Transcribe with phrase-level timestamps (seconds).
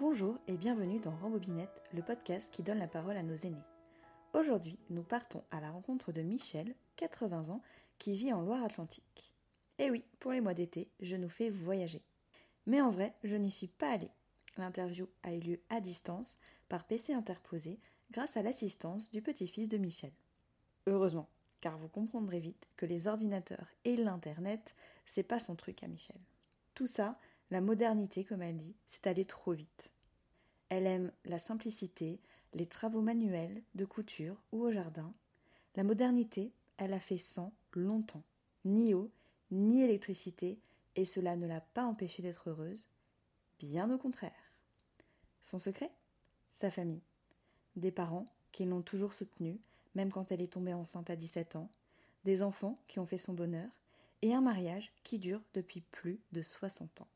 [0.00, 3.66] Bonjour et bienvenue dans Rambobinette, le podcast qui donne la parole à nos aînés.
[4.32, 7.60] Aujourd'hui, nous partons à la rencontre de Michel, 80 ans,
[7.98, 9.34] qui vit en Loire-Atlantique.
[9.78, 12.00] Et oui, pour les mois d'été, je nous fais voyager.
[12.64, 14.10] Mais en vrai, je n'y suis pas allée.
[14.56, 16.36] L'interview a eu lieu à distance,
[16.70, 17.78] par PC interposé,
[18.10, 20.12] grâce à l'assistance du petit-fils de Michel.
[20.86, 21.28] Heureusement,
[21.60, 24.74] car vous comprendrez vite que les ordinateurs et l'Internet,
[25.04, 26.16] c'est pas son truc à Michel.
[26.72, 27.18] Tout ça,
[27.50, 29.92] la modernité, comme elle dit, c'est aller trop vite.
[30.68, 32.20] Elle aime la simplicité,
[32.54, 35.12] les travaux manuels, de couture ou au jardin.
[35.74, 38.22] La modernité, elle a fait sans longtemps.
[38.64, 39.10] Ni eau,
[39.50, 40.60] ni électricité,
[40.94, 42.86] et cela ne l'a pas empêchée d'être heureuse.
[43.58, 44.52] Bien au contraire.
[45.42, 45.90] Son secret?
[46.52, 47.02] Sa famille.
[47.76, 49.58] Des parents qui l'ont toujours soutenue,
[49.94, 51.70] même quand elle est tombée enceinte à 17 ans,
[52.24, 53.68] des enfants qui ont fait son bonheur,
[54.22, 57.08] et un mariage qui dure depuis plus de 60 ans.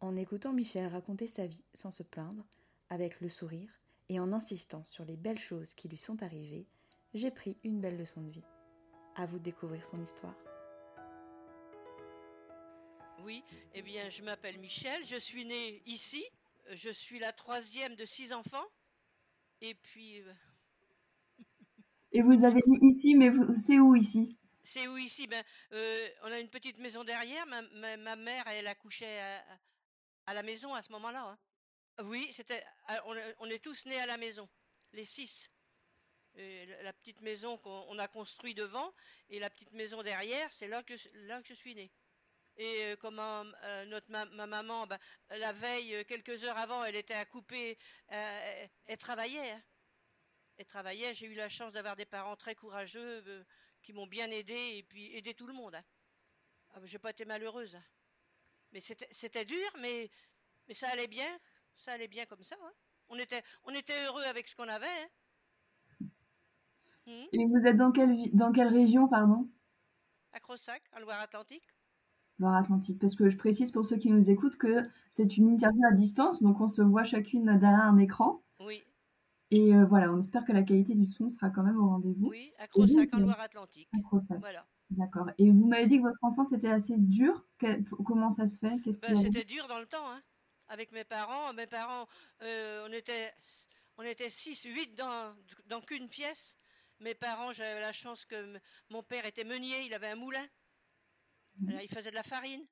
[0.00, 2.46] En écoutant Michel raconter sa vie sans se plaindre,
[2.88, 3.70] avec le sourire,
[4.08, 6.66] et en insistant sur les belles choses qui lui sont arrivées,
[7.14, 8.44] j'ai pris une belle leçon de vie.
[9.16, 10.34] À vous de découvrir son histoire.
[13.22, 16.24] Oui, eh bien, je m'appelle Michel, je suis née ici,
[16.72, 18.66] je suis la troisième de six enfants,
[19.60, 20.22] et puis.
[20.22, 20.32] euh,
[22.12, 24.36] Et vous avez dit ici, mais vous- c'est où ici?
[24.62, 25.26] C'est où ici?
[25.26, 29.44] Ben, euh, On a une petite maison derrière, ma, ma- ma mère, elle accouchait à,
[30.30, 31.24] à la maison à ce moment-là.
[31.24, 31.38] hein.
[32.04, 32.64] Oui, c'était.
[32.86, 33.02] ah,
[33.40, 34.48] On, est tous nés à la maison,
[34.92, 35.50] les six.
[36.34, 38.94] La- petite maison qu'on on a construite devant
[39.28, 40.94] et la petite maison derrière, c'est là que
[41.26, 41.90] là que je suis née.
[42.56, 44.98] Et euh, comment euh, notre ma, ma maman, ben,
[45.30, 47.76] la veille, euh, quelques heures avant, elle était à couper,
[48.12, 49.50] euh, elle travaillait.
[49.50, 49.62] hein.
[50.58, 51.12] Elle travaillait.
[51.14, 53.44] J'ai eu la chance d'avoir des parents très courageux euh,
[53.82, 55.74] qui m'ont bien aidé et puis aidé tout le monde.
[55.74, 55.84] hein.
[56.70, 57.76] Ah, ben, j'ai pas été malheureuse.
[58.72, 60.10] Mais c'était dur, mais,
[60.68, 61.28] mais ça allait bien.
[61.76, 62.56] Ça allait bien comme ça.
[62.62, 62.72] hein.
[63.08, 64.86] On, était, on était heureux avec ce qu'on avait.
[64.86, 66.06] hein.
[67.06, 67.26] Mhm.
[67.32, 69.48] Et vous êtes dans quelle, dans quelle région, pardon?
[70.32, 71.66] À Crossac, en Loire-Atlantique.
[72.38, 72.98] Loire-Atlantique.
[72.98, 76.42] Parce que je précise pour ceux qui nous écoutent que c'est une interview à distance,
[76.42, 78.42] donc on se voit chacune derrière un écran.
[78.60, 78.82] Oui,
[79.50, 82.28] Et euh, voilà, on espère que la qualité du son sera quand même au rendez-vous.
[82.28, 83.88] oui, à Crossac, en euh, Loire-Atlantique.
[84.38, 84.66] Voilà.
[84.90, 85.30] D'accord.
[85.38, 87.46] Et vous m'avez dit que votre enfance était assez dur.
[87.58, 88.80] Que- comment ça se fait?
[88.82, 90.22] Qu'est-ce Ben, qu'il y a c'était dur dans le temps, hein.
[90.68, 92.06] Avec mes parents, mes parents,
[92.42, 93.32] euh, on était,
[93.96, 95.34] on était six, huit dans,
[95.66, 96.56] dans qu'une pièce.
[97.00, 100.46] Mes parents, j'avais la chance que m- mon père était meunier, il avait un moulin.
[101.56, 101.68] Mhm.
[101.70, 102.66] Alors, il faisait de la farine.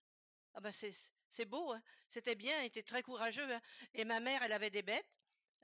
[0.54, 0.92] Ah ben c'est,
[1.28, 1.82] c'est beau, hein.
[2.08, 3.52] C'était bien, il était très courageux.
[3.52, 3.60] hein.
[3.94, 5.08] Et ma mère, elle avait des bêtes.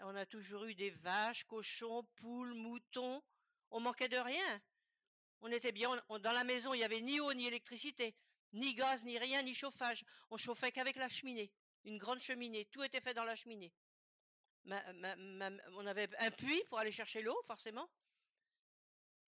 [0.01, 3.23] On a toujours eu des vaches, cochons, poules, moutons.
[3.71, 4.61] On manquait de rien.
[5.47, 6.03] On était bien.
[6.09, 8.15] dans la maison, il n'y avait ni eau, ni électricité,
[8.55, 10.03] ni gaz, ni rien, ni chauffage.
[10.31, 11.53] On chauffait qu'avec la cheminée.
[11.85, 12.65] Une grande cheminée.
[12.65, 13.71] Tout était fait dans la cheminée.
[14.65, 17.91] On avait un puits pour aller chercher l'eau, forcément.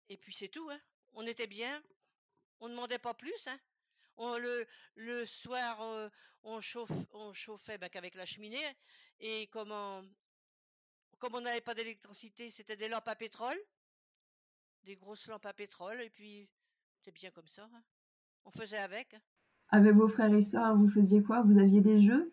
[0.08, 0.70] Et puis c'est tout.
[0.70, 0.80] Hein.
[1.14, 1.82] On était bien.
[2.60, 3.48] On ne demandait pas plus.
[3.48, 3.58] Hein.
[4.94, 6.08] Le, soir, euh,
[6.44, 8.76] on, chauffait ben, qu'avec la cheminée.
[9.18, 13.60] Et comme on n'avait pas d'électricité, c'était des lampes à pétrole.
[14.86, 16.00] Des grosses lampes à pétrole.
[16.00, 16.48] Et puis,
[17.02, 17.68] c'est bien comme ça.
[17.74, 17.82] hein.
[18.44, 19.12] On faisait avec.
[19.14, 19.20] hein.
[19.70, 21.42] Avec vos frères et sœurs, vous faisiez quoi?
[21.42, 22.32] Vous aviez des jeux?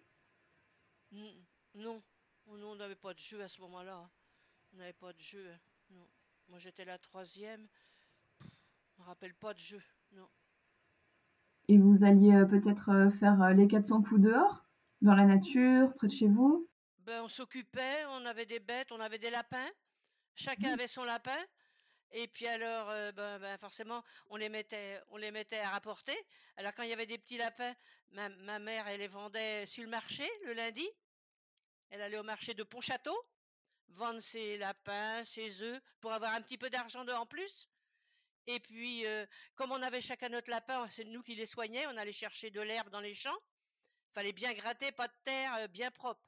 [1.11, 1.43] N-
[1.73, 2.01] Non,
[2.47, 3.95] non, on n'avait pas de jeu à ce moment-là.
[3.97, 4.09] hein.
[4.73, 5.51] On n'avait pas de jeu.
[5.89, 6.07] Non.
[6.47, 7.67] Moi, j'étais la troisième.
[8.41, 9.81] Je me rappelle pas de jeu.
[10.11, 10.29] Non.
[11.69, 14.65] Et vous alliez euh, peut-être euh, faire euh, les 400 coups dehors?
[15.01, 16.69] Dans la nature, près de chez vous?
[16.99, 19.69] Ben, on s'occupait, on avait des bêtes, on avait des lapins.
[20.35, 21.37] Chacun avait son lapin.
[22.15, 26.15] Et puis alors, euh, ben, ben, forcément, on les mettait, on les mettait à rapporter.
[26.57, 27.75] Alors quand il y avait des petits lapins,
[28.11, 30.87] ma, mère, elle les vendait sur le marché le lundi.
[31.89, 33.17] Elle allait au marché de Pontchâteau
[33.89, 37.67] vendre ses lapins, ses œufs, pour avoir un petit peu d'argent en plus.
[38.45, 39.25] Et puis, euh,
[39.55, 41.87] comme on avait chacun notre lapin, c'est nous qui les soignait.
[41.87, 43.37] On allait chercher de l'herbe dans les champs.
[44.11, 46.21] Fallait bien gratter, pas de terre, euh, bien propre.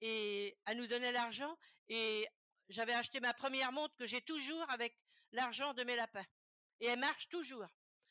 [0.00, 1.58] Et elle nous donnait l'argent.
[1.88, 2.26] Et
[2.68, 4.96] j'avais acheté ma première montre que j'ai toujours avec
[5.32, 6.26] l'argent de mes lapins.
[6.80, 7.66] Et elle marche toujours.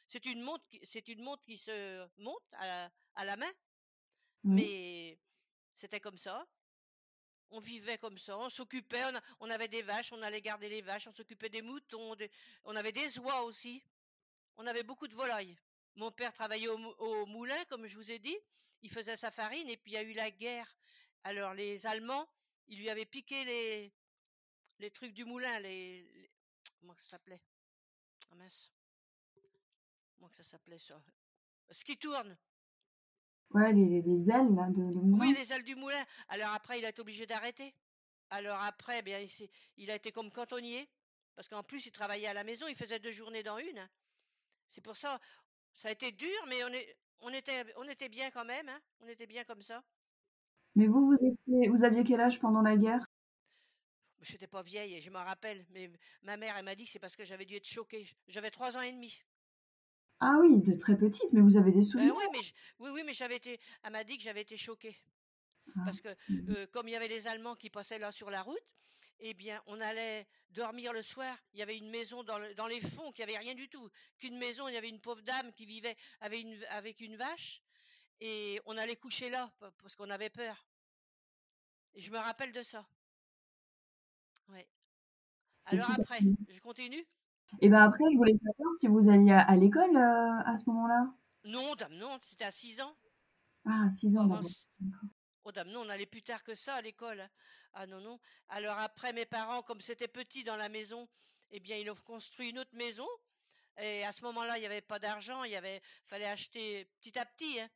[0.08, 3.52] C'est une montre, qui- c'est une montre qui se monte à la, à la main.
[4.44, 4.54] Oui.
[4.54, 5.20] Mais
[5.74, 6.48] c'était comme ça.
[7.52, 10.68] On vivait comme ça, on s'occupait, on, a- on avait des vaches, on allait garder
[10.68, 12.16] les vaches, on s'occupait des moutons,
[12.66, 13.84] on avait des oies aussi.
[14.58, 15.56] On avait beaucoup de volailles.
[15.96, 18.38] Mon père travaillait au, au moulin, comme je vous ai dit.
[18.82, 20.76] Il faisait sa farine et puis il y a eu la guerre.
[21.24, 22.28] Alors les Allemands,
[22.68, 23.94] ils lui avaient piqué les,
[24.80, 26.30] les trucs du moulin, les-
[26.80, 27.42] comment ça s'appelait?
[28.32, 28.72] Ah mince.
[30.16, 31.02] Comment que ça s'appelait ça?
[31.72, 32.38] Ce qui tourne.
[33.52, 35.20] Ouais, les, les ailes là, de, le moulin.
[35.20, 36.04] Oui, les ailes du moulin.
[36.30, 37.74] Alors après, il a été obligé d'arrêter.
[38.30, 40.90] Alors après, bien, il, il, a été comme cantonnier,
[41.36, 43.88] parce qu'en plus, il travaillait à la maison, il faisait deux journées dans une.
[44.68, 45.20] C'est pour ça,
[45.72, 48.80] ça a été dur, mais on, est, on, était, on était bien quand même, hein.
[49.02, 49.84] on était bien comme ça.
[50.76, 53.06] Mais vous, vous, étiez, vous aviez quel âge pendant la guerre?
[54.26, 55.92] Je n'étais pas vieille, je m'en rappelle, mais
[56.24, 58.08] ma mère, elle m'a dit que c'est parce que j'avais dû être choquée.
[58.28, 59.18] J'avais trois ans et demi.
[60.20, 62.16] Ah oui, de très petite, mais vous avez des souvenirs.
[62.16, 62.40] oui, mais
[62.80, 63.60] oui, oui, mais j'avais été.
[63.84, 64.98] Elle m'a dit que j'avais été choquée.
[65.76, 66.52] Ah, Parce que mmh.
[66.52, 68.58] euh, comme il y avait les Allemands qui passaient là sur la route,
[69.20, 71.38] eh bien, on allait dormir le soir.
[71.54, 73.90] Il y avait une maison dans, le- dans les fonds qui avait rien du tout.
[74.18, 77.62] Qu'une maison, il y avait une pauvre dame qui vivait avec une, avec une vache.
[78.22, 80.66] Et on allait coucher là pa- parce qu'on avait peur.
[81.94, 82.86] Et je me rappelle de ça.
[84.50, 84.68] Ouais.
[85.66, 86.20] Alors après,
[86.50, 87.06] je continue?
[87.62, 90.66] Et ben après, je voulais savoir si vous alliez à, à l'école euh, à ce
[90.70, 91.14] moment-là?
[91.46, 92.96] Non, dame, non, c'était à 6 ans.
[93.66, 94.46] Ah, 6 ans d'abord.
[94.46, 94.66] s-
[95.44, 97.22] Oh dame, non, on allait plus tard que ça à l'école.
[97.22, 97.30] hein.
[97.74, 98.20] Ah non, non.
[98.50, 101.08] Alors après, mes parents, comme c'était petit dans la maison,
[101.52, 103.08] eh bien, ils ont construit une autre maison.
[103.78, 107.18] Et à ce moment-là, il n'y avait pas d'argent, il y avait, fallait acheter petit
[107.20, 107.60] à petit.
[107.60, 107.70] hein.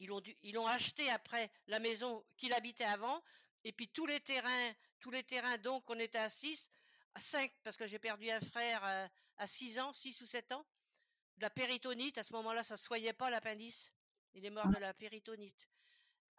[0.00, 3.22] Ils l'ont ils l'ont acheté après la maison qu'il habitait avant.
[3.64, 4.72] Et puis tous les terrains,
[5.04, 6.70] tous les terrains, donc on était à 6,
[7.12, 9.06] à 5, parce que j'ai perdu un frère euh,
[9.36, 10.64] à 6 ans, 6 ou 7 ans.
[11.36, 13.92] De la péritonite, à ce moment-là, ça ne soignait pas l'appendice.
[14.32, 15.68] Il est mort de la péritonite.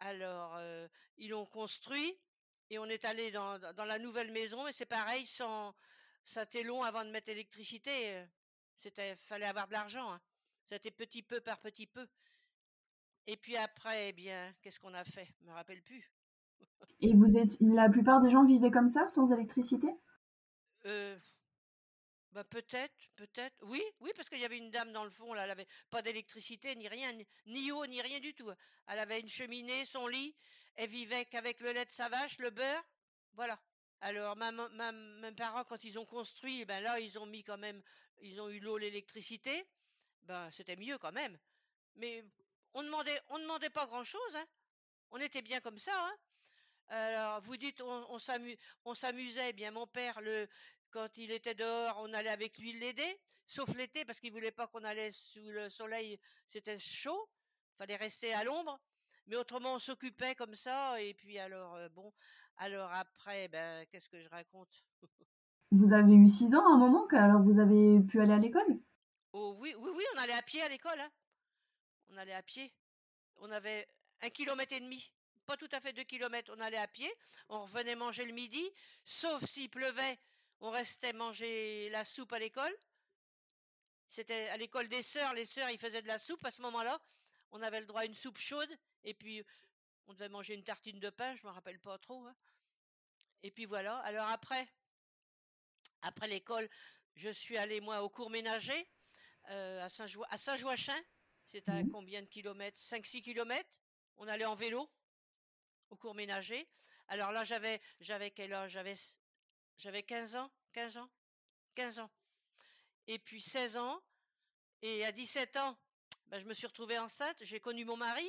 [0.00, 2.18] Alors, euh, ils l'ont construit
[2.68, 5.72] et on est allé dans, la nouvelle maison et c'est pareil, sans,
[6.24, 8.16] ça a été long avant de mettre l'électricité.
[8.16, 8.26] euh,
[8.74, 10.10] C'était, fallait avoir de l'argent.
[10.10, 10.20] hein.
[10.64, 12.08] C'était petit peu par petit peu.
[13.28, 15.28] Et puis après, eh bien, qu'est-ce qu'on a fait?
[15.38, 16.10] Je me rappelle plus.
[17.00, 19.88] Et vous êtes, la plupart des gens vivaient comme ça, sans électricité?
[20.86, 21.18] Euh,
[22.32, 23.56] bah peut-être, peut-être.
[23.62, 26.02] Oui, oui, parce qu'il y avait une dame dans le fond, là, elle avait pas
[26.02, 27.12] d'électricité, ni rien,
[27.46, 28.50] ni, eau, ni rien du tout.
[28.86, 30.34] Elle avait une cheminée, son lit,
[30.76, 32.84] elle vivait qu'avec le lait de sa vache, le beurre,
[33.34, 33.60] voilà.
[34.00, 37.82] Alors, mes parents, quand ils ont construit, ben là, ils ont mis quand même,
[38.20, 39.66] ils ont eu l'eau, l'électricité,
[40.22, 41.38] ben c'était mieux quand même.
[41.96, 42.24] Mais
[42.74, 44.46] on demandait, on demandait pas grand-chose, hein.
[45.10, 46.16] On était bien comme ça, hein.
[46.88, 49.50] Alors, vous dites, on, on s'amu- on s'amusait.
[49.50, 50.46] Eh Bien, mon père, le,
[50.90, 54.66] quand il était dehors, on allait avec lui l'aider, sauf l'été, parce qu'il voulait pas
[54.68, 57.28] qu'on allait sous le soleil, c'était chaud,
[57.76, 58.78] fallait rester à l'ombre.
[59.26, 62.12] Mais autrement, on s'occupait comme ça, et puis alors, euh, bon,
[62.58, 64.84] alors après, ben, qu'est-ce que je raconte?
[65.72, 68.80] Vous avez eu 6 ans à un moment, alors vous avez pu aller à l'école?
[69.32, 71.10] Oh oui, oui, oui, on allait à pied à l'école, hein.
[72.08, 72.72] On allait à pied.
[73.38, 73.88] On avait
[74.22, 75.12] un kilomètre et demi.
[75.46, 76.52] Pas tout à fait deux kilomètres.
[76.56, 77.12] On allait à pied.
[77.48, 78.62] On revenait manger le midi.
[79.04, 80.18] Sauf s'il pleuvait,
[80.60, 82.74] on restait manger la soupe à l'école.
[84.08, 85.32] C'était à l'école des sœurs.
[85.34, 87.00] Les sœurs, ils faisaient de la soupe à ce moment-là.
[87.52, 88.70] On avait le droit à une soupe chaude.
[89.04, 89.44] Et puis,
[90.08, 91.34] on devait manger une tartine de pain.
[91.36, 92.24] Je me rappelle pas trop.
[92.26, 92.34] hein.
[93.42, 93.98] Et puis voilà.
[93.98, 94.66] Alors après,
[96.02, 96.68] après l'école,
[97.14, 98.88] je suis allée, moi, au cours ménager
[99.50, 101.00] euh, à Saint-Jo- à Saint-Joachin.
[101.44, 101.92] C'est à Mhm.
[101.92, 102.78] combien de kilomètres?
[102.80, 103.70] 5-6 kilomètres.
[104.16, 104.90] On allait en vélo
[105.90, 106.68] au cours ménager.
[107.08, 108.72] Alors là, j'avais, j'avais quel âge?
[108.72, 108.94] J'avais,
[109.76, 111.10] j'avais 15 ans, 15 ans,
[111.74, 112.10] 15 ans.
[113.06, 114.02] Et puis 16 ans.
[114.82, 115.76] Et à 17 ans,
[116.26, 117.36] ben, je me suis retrouvée enceinte.
[117.42, 118.28] J'ai connu mon mari.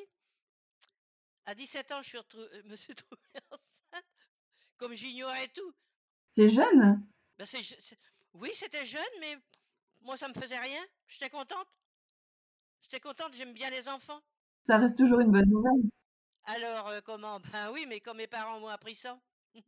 [1.45, 4.05] À 17 ans, je suis euh, me suis retrouvée enceinte.
[4.77, 5.73] Comme j'ignorais tout.
[6.29, 7.05] C'est jeune?
[7.37, 7.99] Ben, c'est, c'est-
[8.33, 9.37] oui, c'était jeune, mais
[10.01, 10.85] moi, ça me faisait rien.
[11.07, 11.67] J'étais contente.
[12.81, 14.21] J'étais contente, j'aime bien les enfants.
[14.65, 15.89] Ça reste toujours une bonne nouvelle.
[16.47, 17.39] Alors, euh, comment?
[17.53, 19.19] Ben oui, mais comme mes parents m'ont appris ça.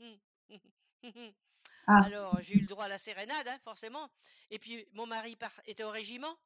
[1.92, 2.02] Ah.
[2.06, 4.12] Alors, j'ai eu le droit à la sérénade, hein, forcément.
[4.52, 6.38] Et puis, mon mari était au régiment.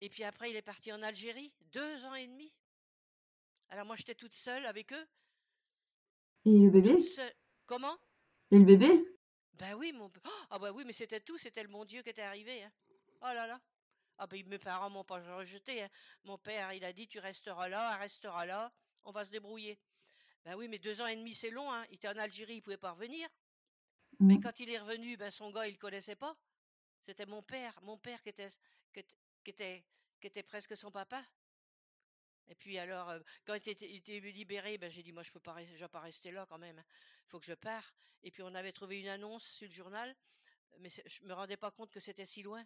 [0.00, 2.50] Et puis après, il est parti en Algérie, deux ans et demi.
[3.68, 5.06] Alors, moi, j'étais toute seule avec eux.
[6.46, 7.02] Et le bébé?
[7.02, 7.34] Seule.
[7.66, 7.98] Comment?
[8.50, 9.04] Et le bébé?
[9.54, 10.10] Ben oui, mon.
[10.24, 12.62] Oh, ah ben oui, mais c'était tout, c'était le bon Dieu qui était arrivé.
[12.62, 12.72] hein.
[13.20, 13.60] Oh là là.
[14.18, 15.82] Ah ben mes parents m'ont pas rejeté.
[15.82, 15.90] hein.
[16.24, 18.72] Mon père, il a dit tu resteras là, elle restera là,
[19.04, 19.78] on va se débrouiller.
[20.44, 21.70] Ben oui, mais deux ans et demi c'est long.
[21.72, 21.84] Hein.
[21.90, 23.28] Il était en Algérie, il pouvait pas revenir.
[24.20, 24.40] Mais Mm.
[24.42, 26.36] quand il est revenu, ben son gars, il le connaissait pas.
[26.98, 28.48] C'était mon père, mon père qui était,
[28.92, 29.84] qui était, qui était,
[30.20, 31.22] qui était presque son papa.
[32.48, 35.32] Et puis alors, euh, quand il était, il était libéré, ben j'ai dit moi je
[35.32, 36.82] peux pas, je vais pas rester là quand même.
[37.24, 37.94] Il faut que je parte.
[38.22, 40.16] Et puis on avait trouvé une annonce sur le journal,
[40.78, 42.64] mais je me rendais pas compte que c'était si loin.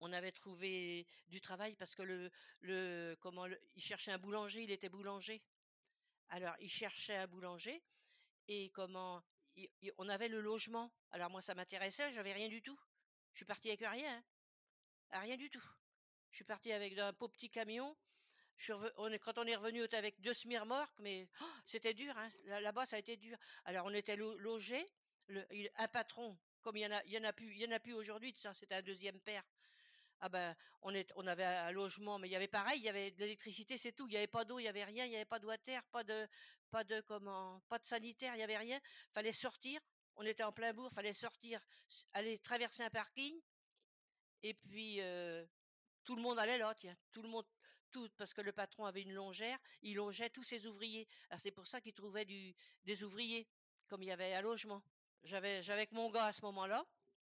[0.00, 4.70] On avait trouvé du travail parce que le, le comment, il cherchait un boulanger, il
[4.70, 5.42] était boulanger.
[6.28, 7.82] Alors il cherchait un boulanger
[8.48, 9.22] et comment,
[9.98, 10.92] on avait le logement.
[11.12, 12.78] Alors moi ça m'intéressait, j'avais rien du tout.
[13.32, 14.24] Je suis partie avec rien, hein.
[15.10, 15.62] Ah, rien du tout.
[16.30, 17.96] Je suis partie avec un pauvre petit camion
[19.20, 22.16] quand on est revenu, avec deux semi-remorques, mais oh, c'était dur.
[22.16, 22.30] Hein.
[22.60, 23.36] Là-bas, ça a été dur.
[23.64, 24.86] Alors, on était logés.
[25.76, 27.72] un patron, comme il y en a, il y en a plus, il y en
[27.72, 28.54] a plus aujourd'hui ça.
[28.54, 29.44] C'était un deuxième père.
[30.20, 33.20] Ah ben, on, avait un logement, mais il y avait pareil, il y avait de
[33.20, 34.06] l'électricité, c'est tout.
[34.06, 35.82] Il n'y avait pas d'eau, il n'y avait rien, il n'y avait pas de water,
[35.92, 36.26] pas de,
[36.70, 38.80] pas de comment, pas de sanitaire, il n'y avait rien.
[39.12, 39.80] Fallait sortir.
[40.16, 41.60] On était en plein bourg, fallait sortir,
[42.14, 43.38] aller traverser un parking,
[44.42, 45.44] et puis euh,
[46.04, 47.44] tout le monde allait là, tiens, tout le monde,
[47.92, 51.06] tout, parce que le patron avait une longère, il longeait tous ses ouvriers.
[51.28, 52.54] Alors c'est pour ça qu'il trouvait du,
[52.84, 53.46] des ouvriers,
[53.88, 54.82] comme il y avait un logement.
[55.22, 56.86] J'avais, j'avais mon gars à ce moment-là.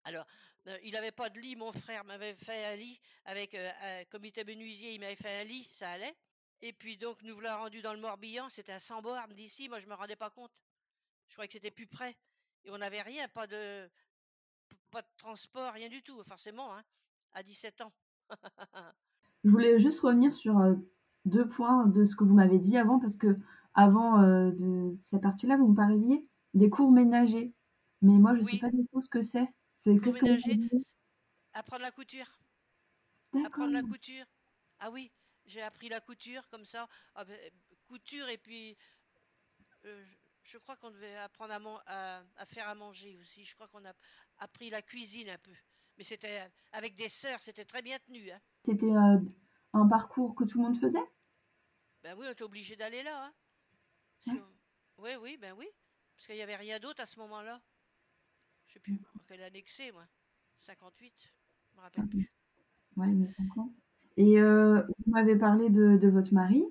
[0.04, 0.26] Alors,
[0.66, 4.04] euh, il n'avait pas de lit, mon frère m'avait fait un lit avec, euh, un
[4.04, 6.14] comité menuisier, il m'avait fait un lit, ça allait.
[6.62, 9.78] Et puis donc, nous voilà rendus dans le Morbihan, c'était à 100 bornes d'ici, moi
[9.78, 10.52] je me rendais pas compte.
[11.28, 12.16] Je croyais que c'était plus près.
[12.64, 13.88] Et on n'avait rien, pas de,
[14.90, 16.82] pas de transport, rien du tout, forcément, hein,
[17.32, 17.92] à 17 ans.
[19.44, 20.74] je voulais juste revenir sur euh,
[21.24, 23.38] deux points de ce que vous m'avez dit avant, parce que
[23.72, 27.54] avant de cette partie-là, vous me parliez des cours ménagers.
[28.02, 29.48] Mais moi, je ne sais pas du tout ce que c'est.
[29.80, 30.26] C'est qu'est-ce que
[31.54, 32.38] Apprendre la couture.
[33.46, 34.26] Apprendre la couture.
[34.78, 35.10] Ah oui,
[35.46, 36.86] j'ai appris la couture comme ça.
[37.14, 37.38] Ah ben,
[37.88, 38.76] couture et puis
[39.86, 40.04] euh,
[40.42, 43.42] je crois qu'on devait apprendre à, faire à manger aussi.
[43.46, 43.94] Je crois qu'on a
[44.36, 45.54] appris la cuisine un peu.
[45.96, 48.30] Mais c'était avec des sœurs, c'était très bien tenu.
[48.30, 48.40] Hein.
[48.62, 49.18] C'était euh,
[49.72, 51.10] un parcours que tout le monde faisait?
[52.02, 53.32] Ben oui, on était obligé d'aller là.
[54.26, 54.36] Hein.
[54.98, 55.70] Oui, oui, ben oui.
[56.14, 57.62] Parce qu'il n'y avait rien d'autre à ce moment-là.
[58.70, 60.06] Je sais plus quelle année que c'est, moi.
[60.58, 61.12] 58,
[61.70, 62.32] je me rappelle plus.
[62.96, 63.72] Ouais, les 50.
[64.16, 66.64] Et euh, vous m'avez parlé de, votre mari.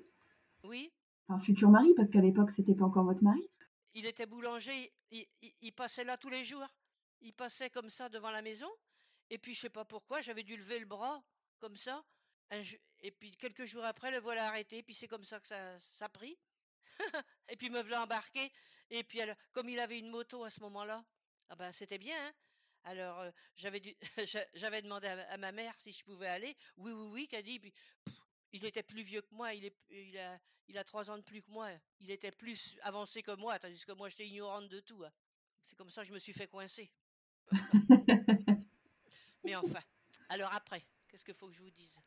[0.64, 0.90] Oui.
[1.28, 3.46] Enfin, futur mari, parce qu'à l'époque, c'était pas encore votre mari.
[3.92, 6.66] Il était boulanger, il, passait là tous les jours.
[7.20, 8.70] Il passait comme ça devant la maison.
[9.28, 11.22] Et puis, je sais pas pourquoi, j'avais dû lever le bras,
[11.58, 12.02] comme ça.
[13.00, 14.82] et puis, quelques jours après, le voilà arrêté.
[14.82, 16.38] Puis, c'est comme ça que ça, ça a pris.
[17.50, 18.50] et puis, me voilà embarqué.
[18.88, 19.20] Et puis,
[19.52, 21.04] comme il avait une moto à ce moment-là,
[21.50, 22.16] ah ben c'était bien.
[22.16, 22.32] Hein
[22.84, 23.80] Alors euh, j'avais
[24.82, 26.56] demandé à, ma mère si je pouvait aller.
[26.76, 27.60] Oui oui oui, qu'a dit.
[28.52, 29.52] Il était plus vieux que moi.
[29.54, 30.38] Il est il a
[30.68, 31.68] il a trois ans de plus que moi.
[32.00, 35.02] Il était plus avancé que moi, tandis que moi j'étais ignorante de tout.
[35.04, 35.10] Hein.
[35.62, 36.90] C'est comme ça que je me suis fait coincer.
[39.44, 39.80] Mais enfin.
[40.28, 41.98] Alors après, qu'est-ce qu'il faut que je vous dise?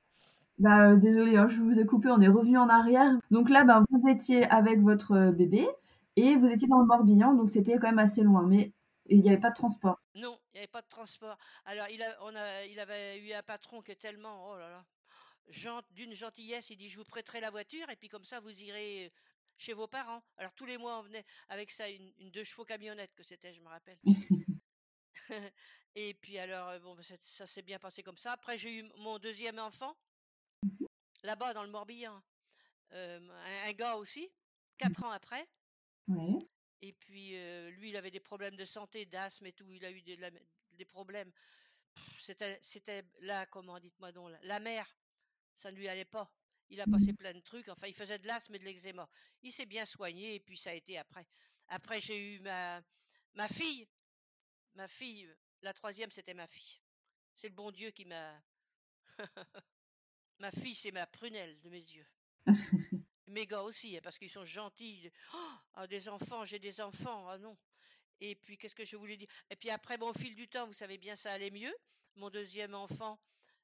[0.59, 3.19] Bah, euh, désolé, hein, je vous ai coupé, on est revenu en arrière.
[3.31, 5.67] Donc là, ben, vous étiez avec votre euh, bébé
[6.15, 8.43] et vous étiez dans le Morbihan, donc c'était quand même assez loin.
[8.47, 8.71] Mais
[9.05, 9.99] et il n'y avait pas de transport.
[10.15, 11.37] Non, il n'y avait pas de transport.
[11.65, 14.69] Alors, il, a, on a, il avait eu un patron qui est tellement, oh là
[14.69, 16.69] là, d'une gentillesse.
[16.69, 19.11] Il dit, je vous prêterai la voiture et puis comme ça, vous irez
[19.57, 20.23] chez vos parents.
[20.37, 23.61] Alors, tous les mois, on venait avec ça, une, deux chevaux camionnette que c'était, je
[23.61, 23.99] me rappelle.
[25.95, 28.31] et puis alors, euh, bon, ça, ça s'est bien passé comme ça.
[28.31, 29.95] Après, j'ai eu mon deuxième enfant,
[30.63, 30.87] mhm.
[31.23, 32.21] là-bas dans le Morbihan.
[32.93, 33.19] Euh,
[33.65, 34.31] un, gars aussi,
[34.77, 35.47] quatre ans après.
[36.07, 36.39] Ouais.
[36.85, 39.71] Et puis, euh, lui, il avait des problèmes de santé, d'asthme et tout.
[39.71, 41.31] Il a eu des, problèmes.
[42.19, 44.93] C'était, là, comment, dites-moi donc, la mer,
[45.55, 46.29] ça ne lui allait pas.
[46.69, 47.69] Il a passé plein de trucs.
[47.69, 49.07] Enfin, il faisait de l'asthme et de l'eczéma.
[49.43, 51.25] Il s'est bien soigné et puis ça a été après.
[51.69, 52.83] Après, j'ai eu ma,
[53.35, 53.87] ma fille.
[54.75, 56.81] Ma fille, la troisième, c'était ma fille.
[57.33, 58.43] C'est le bon Dieu qui m'a.
[60.39, 62.07] ma fille, c'est ma prunelle de mes yeux.
[63.33, 65.11] Mes gars aussi, hein, parce qu'ils sont gentils.
[65.33, 65.37] Oh,
[65.73, 67.57] ah, des enfants, j'ai des enfants, ah non.
[68.19, 69.27] Et puis, qu'est-ce que je voulais dire?
[69.49, 71.75] Et puis après, bon, au fil du temps, vous savez bien, ça allait mieux.
[72.15, 73.19] Mon deuxième enfant,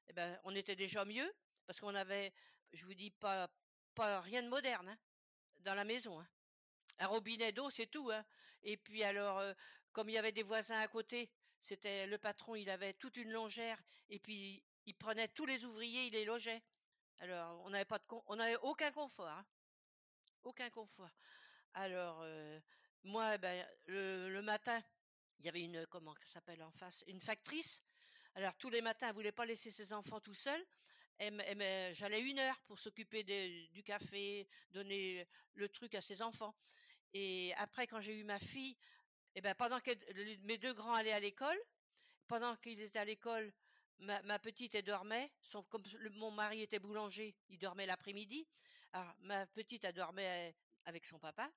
[0.08, 1.32] eh ben, on était déjà mieux,
[1.66, 2.32] parce qu'on avait,
[2.72, 3.48] je vous dis, pas,
[3.94, 4.98] pas rien de moderne hein,
[5.58, 6.18] dans la maison.
[6.18, 6.26] Hein.
[6.98, 8.10] Un robinet d'eau, c'est tout.
[8.64, 9.54] Et puis alors, euh,
[9.92, 13.30] comme il y avait des voisins à côté, c'était le patron, il avait toute une
[13.30, 16.60] longère, et puis il prenait tous les ouvriers, il les logeait.
[17.20, 19.44] Alors, on n'avait pas de, on n'avait aucun confort.
[20.44, 21.10] Aucun confort.
[21.74, 22.60] Alors, euh,
[23.04, 24.82] moi, ben, le, matin,
[25.38, 27.82] il y avait une, comment ça s'appelle en face, une factrice.
[28.34, 30.64] Alors, tous les matins, elle voulait pas laisser ses enfants tout seuls.
[31.18, 33.22] J'allais une heure pour s'occuper
[33.72, 36.54] du café, donner le truc à ses enfants.
[37.12, 38.76] Et après, quand j'ai eu ma fille,
[39.34, 39.90] eh ben, pendant que
[40.44, 41.58] mes deux grands allaient à l'école,
[42.26, 43.52] pendant qu'ils étaient à l'école,
[43.98, 45.30] ma, petite, elle dormait.
[45.68, 45.82] Comme
[46.12, 48.46] mon mari était boulanger, il dormait l'après-midi.
[48.92, 50.54] Alors, ma petite, elle dormait
[50.84, 51.50] avec son papa.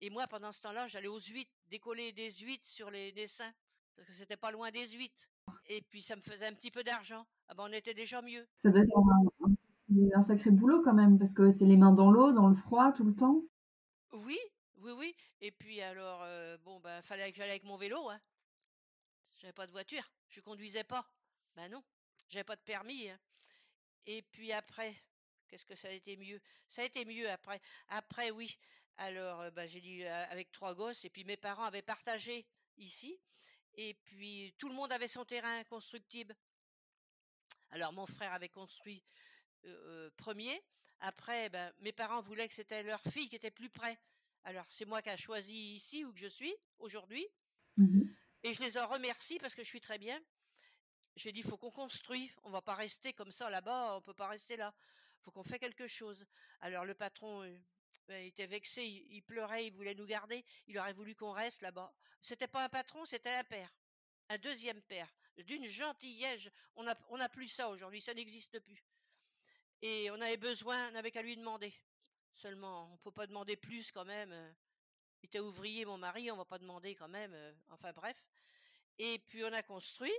[0.00, 3.52] Et moi, pendant ce temps-là, j'allais aux huîtres, décoller des huîtres sur les dessins.
[3.94, 5.28] Parce que c'était pas loin des huîtres.
[5.66, 7.26] Et puis, ça me faisait un petit peu d'argent.
[7.48, 8.46] Ah ben, on était déjà mieux.
[8.58, 8.96] Ça doit être
[10.14, 12.92] un, sacré boulot quand même, parce que c'est les mains dans l'eau, dans le froid,
[12.92, 13.42] tout le temps.
[14.12, 14.38] Oui,
[14.78, 15.16] oui, oui.
[15.40, 18.08] Et puis alors, euh, bon, ben, fallait que j'aille avec mon vélo.
[18.08, 18.20] Hein.
[19.36, 20.02] J'avais pas de voiture.
[20.28, 21.06] Je conduisais pas.
[21.56, 21.82] Ben non,
[22.28, 23.08] j'avais pas de permis.
[23.08, 23.18] Hein.
[24.06, 24.94] Et puis après,
[25.50, 26.40] qu'est-ce que ça a été mieux?
[26.68, 27.60] Ça a été mieux après.
[27.88, 28.56] Après, oui.
[28.96, 33.18] Alors, bah, j'ai dit avec trois gosses, et puis mes parents avaient partagé ici,
[33.74, 36.36] et puis tout le monde avait son terrain constructible.
[37.70, 39.02] Alors, mon frère avait construit
[40.16, 40.62] premier.
[41.00, 43.98] Après, ben, mes parents voulaient que c'était leur fille qui était plus près.
[44.44, 47.26] Alors, c'est moi qui ai choisi ici où je suis aujourd'hui.
[47.76, 48.02] Mmh
[48.42, 50.18] et je les en remercie parce que je suis très bien.
[51.16, 52.30] J'ai dit, il faut qu'on construise.
[52.44, 53.96] On va pas rester comme ça là-bas.
[53.96, 54.72] On peut pas rester là.
[55.22, 56.26] Faut qu'on fait quelque chose.
[56.60, 57.42] Alors, le patron,
[58.06, 58.84] ben, il était vexé.
[58.84, 59.66] Il, pleurait.
[59.66, 60.44] Il voulait nous garder.
[60.66, 61.92] Il aurait voulu qu'on reste là-bas.
[62.20, 63.72] C'était pas un patron, c'était un père.
[64.28, 65.08] Un deuxième père.
[65.38, 66.48] D'une gentillesse.
[66.76, 68.00] On n'a on a plus ça aujourd'hui.
[68.00, 68.82] Ça n'existe plus.
[69.82, 71.72] Et on avait besoin, on n'avait qu'à lui demander.
[72.32, 74.30] Seulement, on peut pas demander plus quand même.
[74.32, 74.52] Euh.
[75.22, 77.32] Il était ouvrier, mon mari, on va pas demander quand même.
[77.32, 77.52] Euh.
[77.70, 78.22] Enfin bref.
[78.98, 80.12] Et puis on a construit.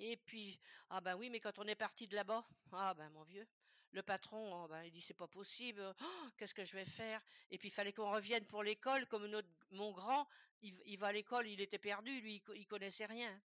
[0.00, 0.58] Et puis,
[0.90, 3.46] ah ben oui, mais quand on est parti de là-bas, ah ben mon vieux,
[3.92, 7.22] le patron, ben, il dit c'est pas possible, oh, qu'est-ce que je vais faire?
[7.50, 9.30] Et puis il fallait qu'on revienne pour l'école, comme
[9.70, 10.28] mon grand,
[10.62, 13.40] il, va à l'école, il était perdu, lui, il, il connaissait rien.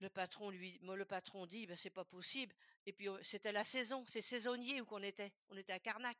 [0.00, 2.54] Le patron lui, le patron dit, ben c'est pas possible.
[2.84, 5.32] Et puis c'était la saison, c'est saisonnier où qu'on était.
[5.48, 6.18] On était à Carnac,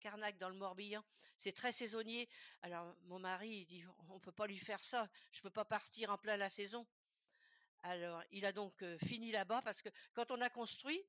[0.00, 1.04] Carnac dans le Morbihan.
[1.36, 2.28] C'est très saisonnier.
[2.62, 5.08] Alors mon mari il dit, on peut pas lui faire ça.
[5.30, 6.86] Je peux pas partir en plein la saison.
[7.82, 11.00] Alors il a donc fini là-bas parce que quand on a construit,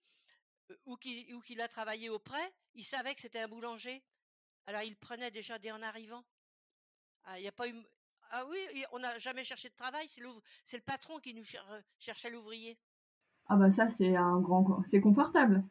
[0.85, 4.03] ou qu'il a travaillé auprès, il savait que c'était un boulanger.
[4.67, 6.23] Alors il prenait déjà dès en arrivant.
[7.23, 7.75] Ah, il n'y a pas eu,
[8.31, 11.43] ah oui, on n'a jamais cherché de travail, c'est le patron qui nous
[11.99, 12.77] cherchait l'ouvrier.
[13.47, 15.63] Ah bah ça c'est un grand, c'est confortable.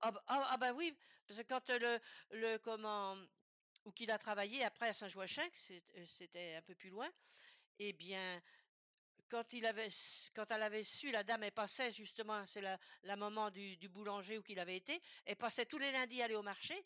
[0.00, 1.98] Ah bah, ah, ah bah, oui, parce que quand le,
[2.30, 3.16] le comment,
[3.84, 5.48] ou qu'il a travaillé après à Saint-Joachim,
[6.04, 7.08] c'était un peu plus loin,
[7.78, 8.40] eh bien,
[9.28, 14.42] quand elle avait su, la dame, elle passait justement, c'est la, maman du, boulanger où
[14.42, 16.84] qu'il avait été, elle passait tous les lundis aller au marché,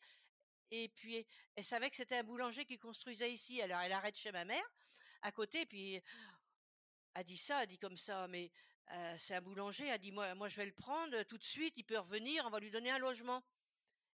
[0.71, 3.61] et puis elle savait que c'était un boulanger qui construisait ici.
[3.61, 4.65] Alors elle arrête chez ma mère,
[5.23, 6.01] à côté, puis
[7.15, 8.51] a dit ça, a dit comme ça, mais
[9.19, 11.85] c'est un boulanger, a dit moi, moi je vais le prendre tout de suite, il
[11.85, 13.43] peut revenir, on va lui donner un logement.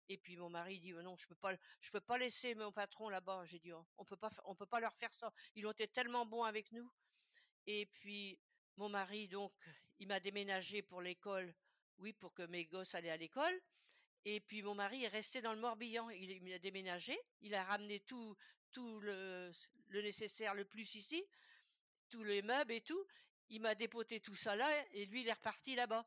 [0.07, 3.09] Et puis mon mari dit non, je peux pas, je peux pas laisser mon patron
[3.09, 3.43] là-bas.
[3.45, 5.33] J'ai dit on peut pas, on peut pas leur faire ça.
[5.55, 6.91] Ils ont été tellement bons avec nous.
[7.67, 8.38] Et puis
[8.78, 9.54] mon mari donc,
[9.99, 11.54] il m'a déménagé pour l'école,
[11.99, 13.62] oui, pour que mes gosses allaient à l'école.
[14.25, 16.10] Et puis mon mari est resté dans le Morbihan.
[16.10, 18.36] Il, il a déménagé, il a ramené tout,
[18.71, 19.51] tout le,
[19.93, 21.23] nécessaire le plus ici,
[22.10, 23.06] tous les meubles et tout.
[23.49, 26.06] Il m'a dépoté tout ça là et lui il est reparti là-bas.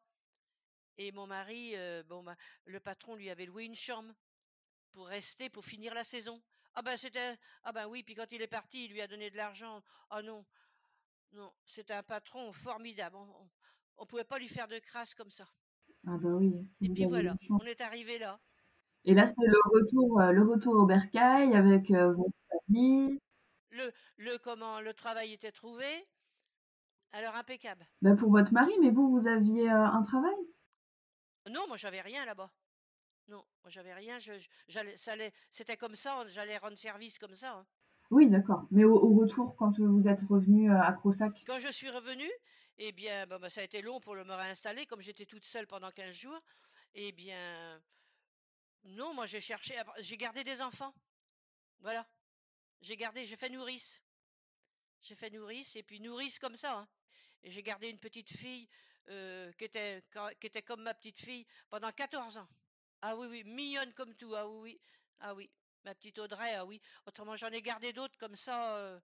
[0.99, 4.13] Et mon mari, euh, bon bah, le patron lui avait loué une chambre
[4.91, 6.43] pour rester pour finir la saison.
[6.75, 9.31] Ah ben c'était ah ben oui puis quand il est parti il lui a donné
[9.31, 9.83] de l'argent.
[10.11, 10.45] Ah non
[11.33, 13.17] non c'était un patron formidable.
[13.17, 13.49] On,
[13.99, 15.47] on, pouvait pas lui faire de crasse comme ça.
[16.07, 16.55] Ah ben oui.
[16.81, 18.41] Et puis voilà on est arrivé là.
[19.05, 22.15] Et là c'était le retour euh, le retour au bercail avec euh,
[23.71, 25.87] le, le, comment, le travail était trouvé.
[27.13, 27.87] Alors impeccable.
[28.03, 30.37] Ben pour votre mari, mais vous, vous aviez euh, un travail?
[31.51, 32.51] Non, moi j'avais rien là-bas.
[33.29, 34.19] Non, moi j'avais rien.
[34.19, 34.33] Je,
[35.51, 37.53] c'était comme ça, j'allais rendre service comme ça.
[37.53, 37.67] Hein.
[38.11, 38.67] Oui, d'accord.
[38.71, 42.29] Mais au, retour, quand vous êtes revenu euh, à Crossac Quand je suis revenu,
[42.79, 45.45] eh bien, bon, bah, ça a été long pour le me réinstaller, comme j'étais toute
[45.45, 46.41] seule pendant 15 jours.
[46.95, 47.81] Eh bien,
[48.85, 50.95] non, moi j'ai cherché, j'ai gardé des enfants.
[51.81, 52.07] Voilà.
[52.81, 54.03] J'ai gardé, j'ai fait nourrice.
[55.03, 56.79] J'ai fait nourrice et puis nourrice comme ça.
[56.79, 56.89] Hein.
[57.45, 58.69] J'ai gardé une petite fille
[59.09, 60.03] euh, qui, était,
[60.41, 62.49] qui était comme ma petite fille pendant 14 ans.
[63.03, 64.35] Ah oui, oui, mignonne comme tout.
[64.35, 64.81] Ah oui, oui.
[65.21, 65.51] Ah oui,
[65.85, 66.81] ma petite Audrey, ah oui.
[67.07, 69.01] Autrement, j'en ai gardé d'autres comme ça euh,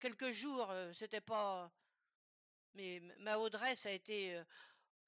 [0.00, 0.70] quelques jours.
[0.70, 1.70] Euh, c'était pas.
[2.74, 4.40] Mais ma Audrey, ça a été.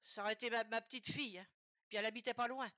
[0.03, 1.39] ça aurait été ma, petite fille.
[1.39, 1.47] Hein.
[1.89, 2.69] Puis elle habitait pas loin.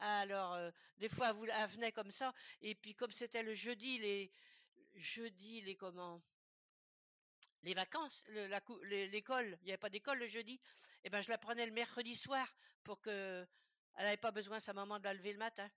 [0.00, 0.56] Alors,
[0.98, 2.32] des fois, elle venait comme ça.
[2.62, 4.32] Et puis, comme c'était le jeudi, les,
[4.94, 6.22] jeudi, les comment
[7.62, 10.60] les vacances, l'école, il n'y avait pas d'école le jeudi, et
[11.04, 12.46] eh ben je la prenais le mercredi soir
[12.82, 13.46] pour que
[13.96, 15.68] elle n'avait pas besoin sa maman de la lever le matin.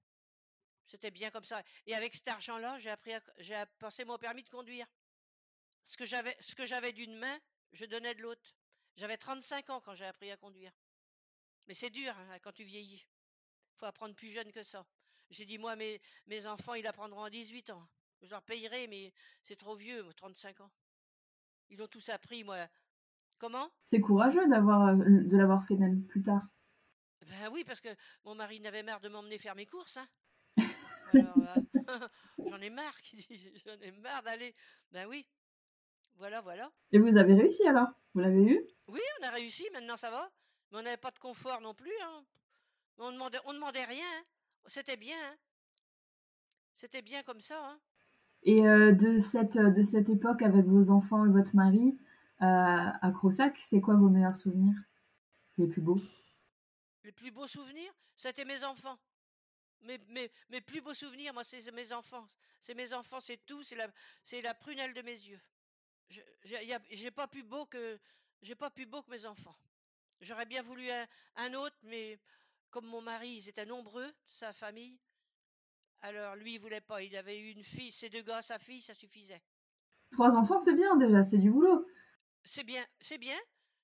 [0.88, 1.62] C'était bien comme ça.
[1.86, 4.86] Et avec cet argent-là, j'ai appris, j'ai passé mon permis de conduire.
[5.84, 7.40] Ce que j'avais, ce que j'avais d'une main,
[7.72, 8.56] je donnais de l'autre.
[8.96, 10.72] J'avais 35 ans quand j'ai appris à conduire.
[11.68, 13.06] Mais c'est dur hein, quand tu vieillis.
[13.78, 14.86] Faut apprendre plus jeune que ça.
[15.30, 17.88] J'ai dit moi mes mes enfants ils apprendront à 18 ans.
[18.22, 20.72] Je leur payerai, mais c'est trop vieux, 35 ans.
[21.70, 22.68] Ils ont tous appris, moi.
[23.40, 23.72] Comment?
[23.82, 26.44] C'est courageux d'avoir euh, de l'avoir fait même plus tard.
[27.22, 27.90] Ben oui, parce que
[28.24, 29.98] mon mari n'avait marre de m'emmener faire mes courses.
[29.98, 30.08] Hein.
[31.90, 32.08] Euh,
[32.50, 32.96] j'en ai marre,
[33.66, 34.56] j'en ai marre d'aller.
[34.92, 35.26] Ben oui,
[36.16, 36.72] voilà, voilà.
[36.92, 37.90] Et vous avez réussi alors?
[38.14, 38.62] Vous l'avez eu?
[38.88, 40.32] Oui, on a réussi, maintenant ça va.
[40.72, 41.92] Mais on n'avait pas de confort non plus.
[42.04, 42.24] Hein.
[42.98, 44.06] On demandait, on demandait rien.
[44.06, 44.24] Hein.
[44.68, 45.18] C'était bien.
[45.18, 45.36] Hein.
[46.74, 47.60] C'était bien comme ça.
[47.62, 47.80] Hein.
[48.44, 51.98] Et de, cette, de cette époque avec vos enfants et votre mari
[52.40, 54.76] à Crossac, c'est quoi vos meilleurs souvenirs?
[55.58, 56.02] Les plus beaux?
[57.04, 58.98] Les plus beaux souvenirs C'était mes enfants.
[59.82, 62.28] Mes, mes, mes, plus beaux souvenirs, moi, c'est mes enfants.
[62.60, 63.64] C'est mes enfants, c'est tout.
[63.64, 63.88] C'est la,
[64.24, 65.42] c'est la prunelle de mes yeux.
[66.44, 68.00] J'ai pas plus beau que
[68.42, 69.56] j'ai pas plus beau que mes enfants.
[70.20, 72.20] J'aurais bien voulu un, un, autre, mais
[72.70, 75.00] comme mon mari, ils étaient nombreux, sa famille,
[76.02, 77.02] alors lui, il voulait pas.
[77.02, 79.42] Il avait eu une fille, ses deux gars, sa fille, ça suffisait.
[80.12, 81.88] Trois enfants, c'est bien déjà, c'est du boulot.
[82.44, 83.38] C'est bien, c'est bien,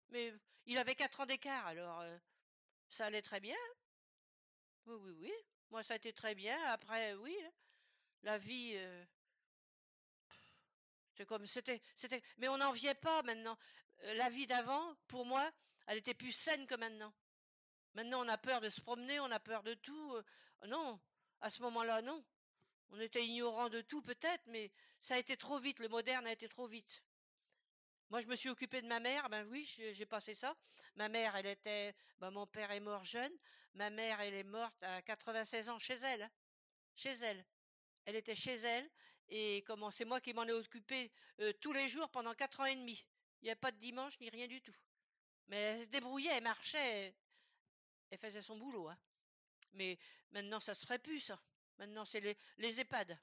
[0.10, 0.34] mais
[0.66, 2.18] il avait quatre ans d'écart, alors euh,
[2.90, 3.56] ça allait très bien.
[4.88, 5.34] Oui, oui, oui.
[5.70, 6.58] Moi, ça a été très bien.
[6.72, 7.52] Après, oui, hein.
[8.24, 9.06] la vie, euh,
[11.16, 12.22] c'est comme c'était, c'était.
[12.38, 13.58] Mais on n'en vient pas maintenant.
[14.04, 15.50] Euh, la vie d'avant, pour moi,
[15.88, 17.14] elle était plus saine que maintenant.
[17.94, 20.18] Maintenant, on a peur de se promener, on a peur de tout.
[20.68, 21.00] non,
[21.42, 22.24] à ce moment-là, non.
[22.90, 26.32] On était ignorant de tout peut-être, mais ça a été trop vite, le moderne a
[26.32, 27.04] été trop vite.
[28.10, 30.56] Moi, je me suis occupée de ma mère, ben oui, j'ai passé ça.
[30.96, 33.34] Ma mère, elle était, ben mon père est mort jeune.
[33.74, 36.32] Ma mère, elle est morte à 96 ans chez elle, hein.
[36.96, 37.46] chez elle.
[38.06, 38.90] Elle était chez elle
[39.30, 42.66] et comment c'est moi qui m'en ai occupé euh, tous les jours pendant quatre ans
[42.66, 43.06] et demi.
[43.42, 44.76] Il n'y avait pas de dimanche ni rien du tout.
[45.48, 47.14] Mais elle se débrouillait, elle marchait,
[48.10, 48.88] elle faisait son boulot.
[48.90, 48.98] Hein.
[49.74, 49.98] Mais
[50.32, 51.40] maintenant, ça se ferait plus, ça.
[51.78, 53.18] Maintenant, c'est les, les EHPAD.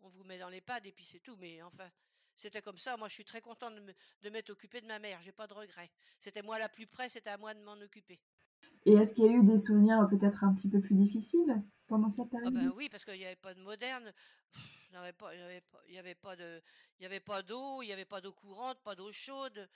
[0.00, 1.36] On vous met dans l'EHPAD et puis c'est tout.
[1.36, 1.90] Mais enfin,
[2.34, 2.96] c'était comme ça.
[2.96, 3.74] Moi, je suis très contente
[4.22, 5.20] de m'être occupée de ma mère.
[5.22, 5.90] J'ai pas de regrets.
[6.18, 8.20] C'était moi la plus près, c'était à moi de m'en occuper.
[8.84, 12.08] Et est-ce qu'il y a eu des souvenirs peut-être un petit peu plus difficiles pendant
[12.08, 12.54] cette ah période?
[12.54, 14.12] ben Oui, parce qu'il n'y avait pas de moderne.
[14.90, 15.14] Il n'y avait
[15.88, 16.60] y avait pas de,
[16.98, 19.68] il y avait pas d'eau, il n'y avait pas d'eau courante, pas d'eau chaude.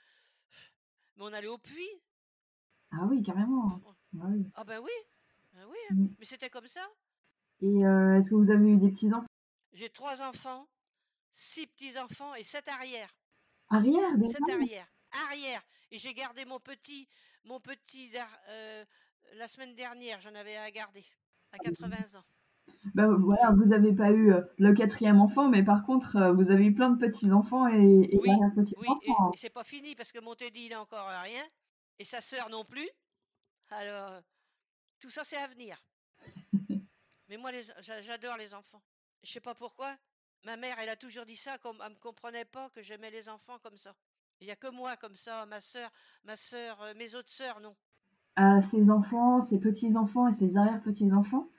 [1.15, 2.01] Mais on allait au puits.
[2.91, 3.81] Ah oui, carrément.
[4.19, 4.45] Ah, oui.
[4.53, 4.91] ah ben oui,
[5.53, 5.77] ben oui.
[5.89, 5.95] Hein.
[5.95, 6.07] Mm.
[6.19, 6.87] Mais c'était comme ça.
[7.61, 9.25] Et euh, est-ce que vous avez eu des petits enfants
[9.73, 10.67] J'ai trois enfants,
[11.31, 13.15] six petits enfants et sept arrières.
[13.69, 14.87] Arrière, Sept arrières.
[15.29, 15.61] Arrière.
[15.89, 17.07] Et j'ai gardé mon petit,
[17.47, 18.11] mon petit
[18.49, 18.85] euh,
[19.35, 20.19] la semaine dernière.
[20.21, 21.05] J'en avais à garder
[21.51, 22.23] à 80 ans.
[22.93, 26.65] Ben voilà, vous n'avez pas eu euh, le quatrième enfant, mais par contre, vous avez
[26.65, 29.31] eu plein de petits enfants et, et oui, petits oui, enfants.
[29.33, 31.43] Et, c'est pas fini parce que mon Teddy il a encore rien
[31.97, 32.89] et sa sœur non plus.
[33.69, 34.21] Alors
[34.99, 35.81] tout ça, c'est à venir.
[37.29, 38.81] Mais moi, j'adore les enfants.
[39.23, 39.95] Je sais pas pourquoi.
[40.43, 43.59] Ma mère, elle a toujours dit ça, elle me comprenait pas que j'aimais les enfants
[43.59, 43.95] comme ça.
[44.39, 45.91] Il n'y a que moi comme ça, ma sœur,
[46.23, 47.75] ma sœur, euh, mes autres sœurs, non.
[48.35, 51.49] À ses enfants, ses petits-enfants et ses arrière-petits-enfants,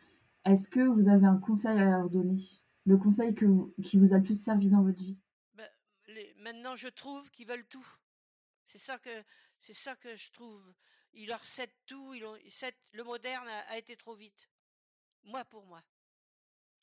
[0.44, 2.40] est-ce que vous avez un conseil à leur donner?
[2.86, 3.46] Le conseil que
[3.82, 5.20] qui vous a le plus servi dans votre vie?
[5.54, 5.68] Ben,
[6.38, 7.86] Maintenant, je trouve qu'ils veulent tout.
[8.64, 9.10] C'est ça que
[9.58, 10.62] c'est ça que je trouve
[11.12, 12.36] ils leur cèdent tout, ils ont,
[12.92, 14.48] le moderne a, été trop vite.
[15.24, 15.82] Moi pour moi.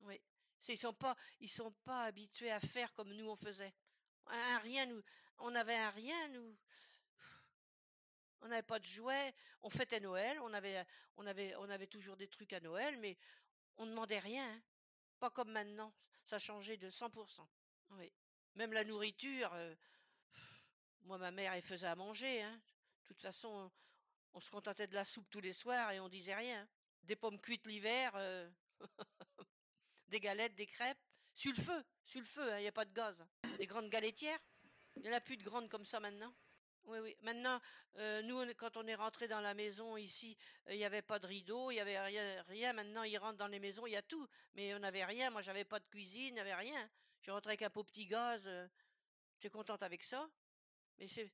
[0.02, 0.20] Oui.
[0.68, 3.74] Ils sont pas, ils sont pas habitués à faire comme nous on faisait.
[4.28, 5.02] Un rien, nous,
[5.39, 6.56] on avait un rien, nous.
[8.41, 9.34] On n'avait pas de jouets.
[9.62, 10.39] On fêtait Noël.
[10.39, 13.17] On avait, toujours des trucs à Noël, mais
[13.78, 14.50] on ne demandait rien.
[14.50, 14.62] Hein.
[15.19, 15.93] Pas comme maintenant.
[16.24, 17.48] Ça changé de 100%.
[17.91, 18.12] Oui.
[18.56, 19.52] Même la nourriture.
[19.54, 19.76] Euh,
[21.04, 22.41] moi, ma mère, elle faisait à manger.
[22.41, 22.62] Hein.
[23.02, 23.71] De toute façon,
[24.34, 26.67] on se contentait de la soupe tous les soirs et on disait rien.
[27.04, 28.50] Des pommes cuites l'hiver, euh,
[30.08, 30.98] des galettes, des crêpes,
[31.34, 33.26] sur le feu, sur le feu, il hein, n'y a pas de gaz.
[33.58, 34.39] Des grandes galettières,
[34.96, 36.34] il n'y en a plus de grandes comme ça maintenant.
[36.86, 37.16] Oui, oui.
[37.24, 37.60] Maintenant,
[37.98, 41.18] euh, nous, quand on est rentré dans la maison ici, euh, il n'y avait pas
[41.18, 42.74] de rideau, il n'y avait rien, rien.
[42.74, 44.28] Maintenant, ils rentrent dans les maisons, il y a tout.
[44.56, 45.32] Mais on n'avait rien.
[45.32, 46.90] Moi, j'avais pas de cuisine, il n'y avait rien.
[47.22, 48.50] Je rentrais avec un beau petit gaz.
[49.34, 50.30] J'étais contente avec ça?
[51.00, 51.32] Mais c'est,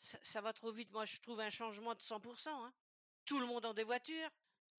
[0.00, 0.92] ça, va trop vite.
[0.92, 2.48] Moi, je trouve un changement de 100%.
[2.48, 2.72] Hein.
[3.24, 4.28] Tout le monde a des voitures.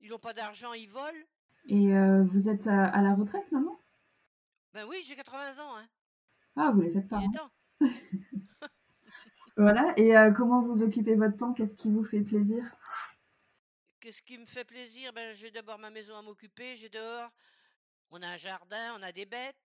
[0.02, 1.26] Ils n'ont pas d'argent, ils volent.
[1.68, 3.80] Et euh, vous êtes à, la retraite maintenant
[4.74, 5.78] Ben oui, j'ai 80 ans.
[5.78, 5.88] Hein.
[6.56, 7.18] Ah, vous les faites pas.
[7.18, 7.50] Hein.
[9.58, 9.94] voilà.
[9.98, 11.54] Et euh, comment vous occupez votre temps?
[11.54, 12.64] Qu'est-ce qui vous fait plaisir?
[14.00, 15.14] Qu'est-ce qui me fait plaisir?
[15.14, 16.76] Ben, J'ai d'abord ma maison à m'occuper.
[16.76, 17.32] J'ai dehors.
[18.12, 19.58] On a un jardin, on a des bêtes.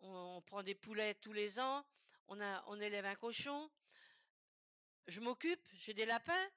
[0.00, 1.84] On, prend des poulets tous les ans.
[2.28, 3.68] On, a, on élève un cochon
[5.08, 6.48] je m'occupe, j'ai des lapins.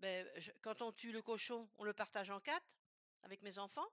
[0.00, 0.26] Ben,
[0.62, 2.66] quand on tue le cochon, on le partage en quatre
[3.22, 3.86] avec mes enfants.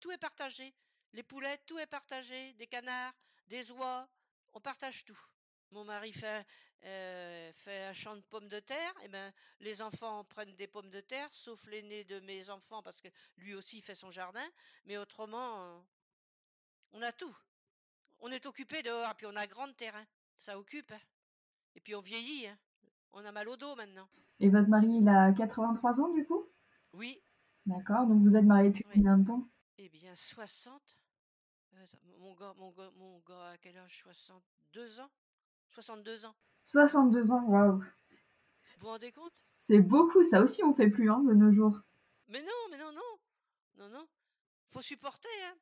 [0.00, 0.74] Tout est partagé.
[1.12, 2.52] Les poulets, tout est partagé.
[2.54, 3.14] Des canards,
[3.48, 4.08] des oies,
[4.52, 5.18] on partage tout.
[5.72, 6.46] Mon mari fait,
[6.84, 8.92] euh, fait un champ de pommes de terre.
[9.02, 12.82] Et eh ben, les enfants prennent des pommes de terre, sauf l'aîné de mes enfants
[12.82, 14.46] parce que lui aussi fait son jardin.
[14.86, 15.84] Mais autrement,
[16.92, 17.36] on a tout.
[18.20, 20.04] On est occupé dehors, puis on a grand terrain.
[20.36, 20.90] Ça occupe.
[20.92, 21.00] Hein.
[21.74, 22.46] Et puis on vieillit.
[22.46, 22.58] Hein.
[23.12, 24.08] On a mal au dos maintenant.
[24.40, 26.44] Et votre mari, il a 83 ans du coup?
[26.92, 27.20] Oui.
[27.66, 29.48] D'accord, donc vous êtes marié depuis combien de temps?
[29.76, 30.98] Eh bien, 60.
[32.18, 33.98] mon gars, mon gars, mon gars, à quel âge?
[33.98, 35.10] 62 ans
[35.68, 36.34] 62 ans.
[36.62, 37.78] 62 ans, waouh.
[37.78, 37.84] Vous
[38.78, 39.42] vous rendez compte?
[39.56, 41.80] C'est beaucoup, ça aussi on fait plus hein, de nos jours.
[42.28, 43.18] Mais non, mais non, non.
[43.76, 44.08] Non, non.
[44.70, 45.56] Faut supporter, hein.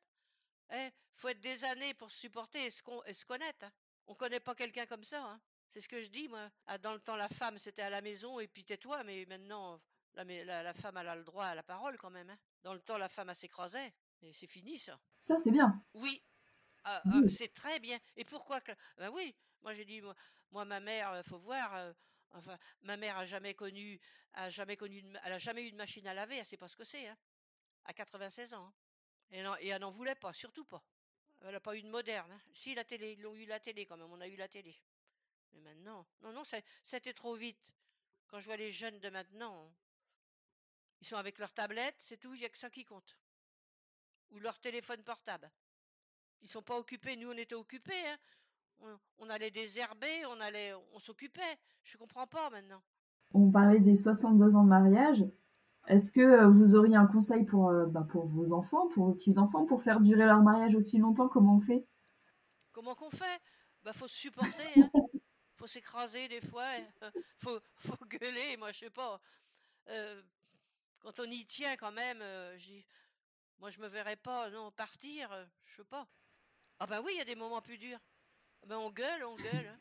[0.73, 2.81] Eh, faut être des années pour se supporter et se,
[3.13, 3.65] se connaître.
[3.65, 3.71] Hein.
[4.07, 5.23] On connaît pas quelqu'un comme ça.
[5.23, 5.39] Hein.
[5.69, 6.49] C'est ce que je dis, moi.
[6.65, 9.79] Ah, dans le temps, la femme, c'était à la maison et puis tais-toi, mais maintenant,
[10.13, 12.29] la, la, la, femme, elle a le droit à la parole quand même.
[12.29, 12.37] Hein.
[12.63, 13.93] Dans le temps, la femme, elle s'écrasait.
[14.21, 14.99] Et c'est fini, ça.
[15.19, 15.81] Ça, c'est bien.
[15.93, 16.21] Oui.
[16.83, 17.99] Ah, ah, c'est très bien.
[18.15, 18.71] Et pourquoi que...
[18.97, 20.01] Ben oui, moi j'ai dit,
[20.51, 21.93] moi, ma mère, il faut voir, euh,
[22.31, 23.99] enfin, ma mère a jamais connu,
[24.33, 26.75] a jamais connu, elle a jamais eu de machine à laver, elle sait pas ce
[26.75, 27.17] que c'est, hein,
[27.85, 28.65] à 96 ans.
[28.65, 28.73] Hein.
[29.59, 30.83] Et, et elle n'en voulait pas, surtout pas.
[31.41, 32.31] Elle n'a pas eu de moderne.
[32.31, 32.41] Hein.
[32.53, 34.75] Si, la télé, ils ont eu la télé quand même, on a eu la télé.
[35.53, 36.43] Mais maintenant, non, non,
[36.85, 37.73] c'était trop vite.
[38.27, 39.71] Quand je vois les jeunes de maintenant,
[40.99, 43.17] ils sont avec leur tablette, c'est tout, il n'y a que ça qui compte.
[44.31, 45.49] Ou leur téléphone portable.
[46.41, 48.07] Ils sont pas occupés, nous on était occupés.
[48.07, 48.17] Hein.
[48.81, 51.41] On, on, allait désherber, on allait, on s'occupait.
[51.83, 52.81] Je comprends pas maintenant.
[53.33, 55.25] On parlait des 62 ans de mariage.
[55.87, 59.13] Est-ce que euh, vous auriez un conseil pour, euh, bah, pour vos enfants, pour vos
[59.13, 61.29] petits-enfants, pour faire durer leur mariage aussi longtemps?
[61.29, 61.85] Comment on fait?
[62.77, 63.41] Comment qu'on fait?
[63.83, 64.63] Bah faut se supporter.
[64.75, 64.91] Hein.
[65.55, 66.65] faut s'écraser des fois.
[67.01, 67.11] Hein.
[67.39, 69.17] faut, faut gueuler, moi je sais pas.
[69.89, 70.21] Euh,
[70.99, 72.57] quand on y tient quand même, euh,
[73.59, 75.29] moi je me verrais pas non partir,
[75.65, 76.05] je sais pas.
[76.79, 77.99] Ah bah oui, il y a des moments plus durs.
[78.65, 79.67] Ben on gueule, on gueule.
[79.67, 79.79] Hein.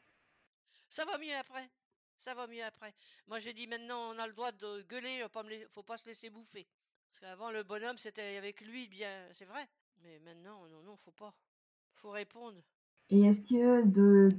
[0.88, 1.68] Ça va mieux après.
[2.18, 2.94] Ça va mieux après.
[3.26, 6.30] Moi, j'ai dit maintenant, on a le droit de gueuler, il faut pas se laisser
[6.30, 6.66] bouffer.
[7.08, 9.66] Parce qu'avant, le bonhomme, c'était avec lui, bien, c'est vrai.
[10.02, 11.34] Mais maintenant, non, non, faut pas.
[11.92, 12.60] Faut répondre.
[13.10, 14.30] Et est-ce que de,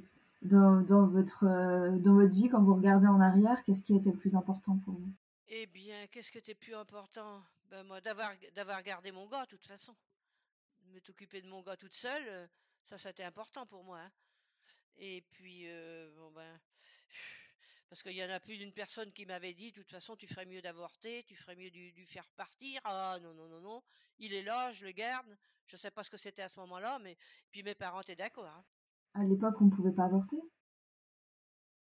[0.41, 4.12] dans, dans, votre, euh, dans votre vie, quand vous regardez en arrière, qu'est-ce qui était
[4.12, 5.13] le plus important pour vous?
[5.47, 7.43] Eh bien, qu'est-ce qui était plus important?
[7.69, 9.95] Ben, Moi, d'avoir, d'avoir gardé mon gars, de toute façon.
[10.82, 12.47] De m'occuper de mon gars toute seule, euh,
[12.84, 14.00] ça, c'était important pour moi.
[14.00, 14.12] Hein.
[14.97, 16.60] Et puis, euh, bon ben,
[17.89, 20.27] parce qu'il y en a plus d'une personne qui m'avait dit, de toute façon, tu
[20.27, 22.81] ferais mieux d'avorter, tu ferais mieux de, faire partir.
[22.83, 23.83] Ah non, non, non, non,
[24.19, 25.38] il est là, je le garde.
[25.65, 27.17] Je ne sais pas ce que c'était à ce moment-là, mais
[27.51, 28.47] puis mes parents étaient d'accord.
[28.47, 28.65] Hein.
[29.13, 30.38] À l'époque, on ne pouvait pas avorter?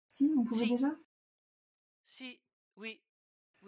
[0.08, 0.96] Si, on pouvait déjà?
[2.02, 2.40] Si,
[2.76, 3.02] oui.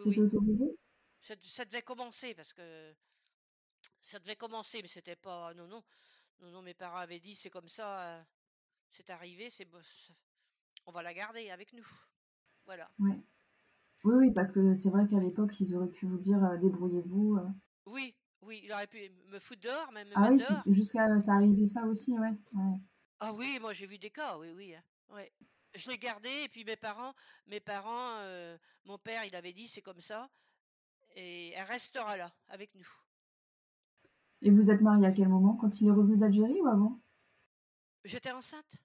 [0.05, 0.79] C'était autorisé?
[1.20, 2.94] Ça, ça, devait commencer, parce que
[4.01, 5.53] ça devait commencer, mais c'était pas...
[5.55, 5.85] Non, non.
[6.40, 8.22] Non, non, mes parents avaient dit, c'est comme ça, euh,
[8.90, 9.66] c'est arrivé, c'est
[10.87, 11.87] on va la garder avec nous.
[12.64, 12.88] Voilà.
[12.98, 13.12] Oui,
[14.05, 17.37] oui, parce que c'est vrai qu'à l'époque, ils auraient pu vous dire euh, débrouillez-vous.
[17.37, 17.48] Euh.
[17.87, 21.66] Oui, oui, il aurait pu me foutre dehors, même me ah oui, jusqu'à ça arrivait
[21.66, 22.35] ça aussi, ouais.
[23.20, 24.74] Ah oui, moi j'ai vu des cas, oui, oui.
[24.74, 24.83] Hein.
[25.14, 25.33] Ouais.
[25.74, 27.12] Je l'ai gardé et puis mes parents,
[27.46, 30.31] mes parents, euh, mon père, il avait dit c'est comme ça
[31.14, 32.88] et elle restera là avec nous.
[34.40, 37.01] Et vous êtes marié à quel moment Quand il est revenu d'Algérie ou avant?
[38.09, 38.77] J'étais enceinte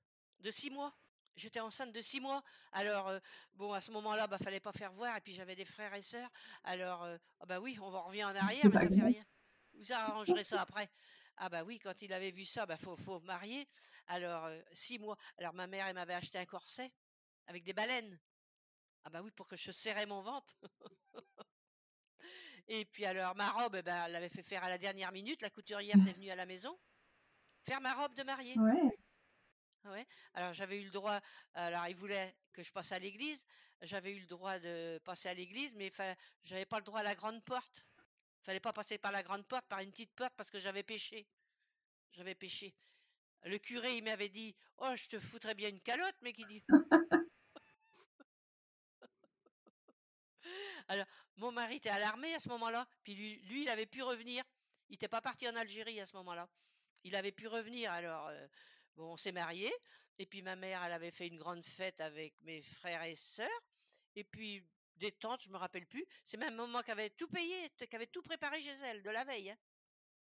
[0.41, 0.93] de six mois.
[1.37, 2.43] J'étais enceinte de six mois.
[2.73, 3.19] Alors, euh,
[3.53, 5.15] bon, à ce moment-là, bah, fallait pas faire voir.
[5.15, 6.29] Et puis, j'avais des frères et sœurs.
[6.65, 9.23] Alors, euh, ah bah oui, on va revenir en arrière, mais ça fait rien.
[9.73, 10.89] Vous arrangerez ça après.
[11.37, 13.67] Ah bah oui, quand il avait vu ça, bah faut, faut marier.
[14.07, 15.17] Alors, euh, six mois.
[15.37, 16.91] Alors, ma mère, elle m'avait acheté un corset
[17.47, 18.19] avec des baleines.
[19.05, 20.53] Ah bah oui, pour que je serrais mon ventre.
[22.67, 25.41] et puis, alors, ma robe, bah, elle l'avait fait faire à la dernière minute.
[25.41, 26.77] La couturière est venue à la maison
[27.63, 28.55] faire ma robe de mariée.
[29.85, 30.05] Ouais?
[30.33, 31.19] Alors j'avais eu le droit.
[31.53, 33.45] Alors il voulait que je passe à l'église.
[33.81, 35.91] J'avais eu le droit de passer à l'église, mais
[36.43, 37.85] j'avais pas le droit à la grande porte.
[38.41, 41.27] Fallait pas passer par la grande porte, par une petite porte, parce que j'avais péché.
[42.11, 42.73] J'avais péché.
[43.45, 46.63] Le curé, il m'avait dit, oh, je te foutrais bien une calotte, mais qui dit.
[50.87, 51.05] Alors,
[51.37, 54.43] mon mari était à l'armée à ce moment-là, puis lui, lui, il avait pu revenir.
[54.89, 56.47] Il n'était pas parti en Algérie à ce moment-là.
[57.03, 57.91] Il avait pu revenir.
[57.91, 58.47] Alors, euh,
[58.95, 59.73] Bon, on s'est mariés.
[60.19, 63.49] Et puis ma mère, elle avait fait une grande fête avec mes frères et sœurs.
[64.15, 64.63] Et puis
[64.95, 66.05] des tantes, je me rappelle plus.
[66.23, 69.23] C'est même maman qui avait tout payé, qui avait tout préparé chez elle de la
[69.23, 69.51] veille.
[69.51, 69.57] Hein.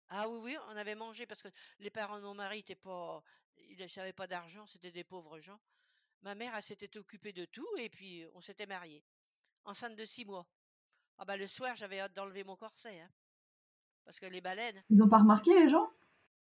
[0.09, 1.47] Ah oui, oui, on avait mangé parce que
[1.79, 3.23] les parents de mon mari n'étaient pas,
[3.57, 5.59] ils n'avaient pas d'argent, c'était des pauvres gens.
[6.21, 9.03] Ma mère, elle s'était occupée de tout et puis on s'était mariés.
[9.65, 10.47] Enceinte de six mois.
[11.17, 13.09] Ah bah le soir, j'avais hâte d'enlever mon corset, hein.
[14.03, 14.83] Parce que les baleines.
[14.89, 15.89] Ils ont pas remarqué les gens?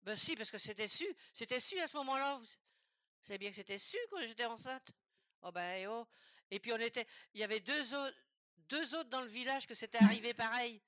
[0.03, 1.05] Ben si, parce que c'était su.
[1.33, 2.37] C'était su à ce moment-là.
[2.37, 2.47] Vous
[3.23, 4.91] savez bien que c'était su quand j'étais enceinte.
[5.43, 6.05] Oh ben oh.
[6.49, 7.05] Et puis on était.
[7.33, 8.17] Il y avait deux autres,
[8.69, 10.81] deux autres dans le village que c'était arrivé pareil.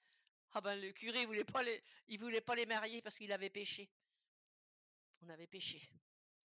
[0.54, 3.32] Ah ben le curé il voulait pas les, il voulait pas les marier parce qu'il
[3.32, 3.90] avait péché.
[5.22, 5.82] On avait péché.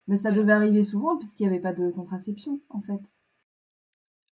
[0.07, 3.01] Mais ça devait arriver souvent puisqu'il n'y avait pas de contraception en fait.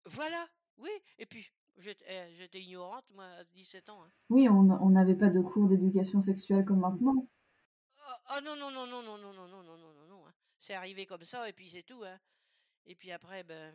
[0.06, 0.92] Voilà, oui.
[1.18, 4.04] Et puis j'étais eh, ignorante moi à 17 ans.
[4.04, 4.12] Hein.
[4.30, 7.28] Oui, on n'avait pas de cours d'éducation sexuelle comme maintenant.
[8.28, 10.24] Ah non, non, non, non, non, non, non, non, non, non, non, non.
[10.58, 12.04] C'est arrivé comme ça et puis c'est tout.
[12.04, 12.18] Hein.
[12.86, 13.74] Et puis après, ben,